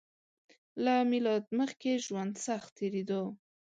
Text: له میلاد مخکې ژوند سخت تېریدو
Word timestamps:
له 0.83 0.95
میلاد 1.11 1.43
مخکې 1.59 1.91
ژوند 2.05 2.33
سخت 2.45 2.69
تېریدو 2.77 3.21